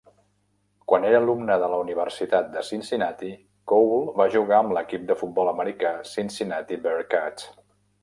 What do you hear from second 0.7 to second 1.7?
Quan era alumne de